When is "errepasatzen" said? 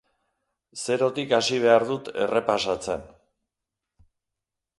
2.25-3.05